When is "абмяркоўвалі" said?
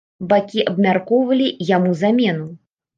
0.71-1.47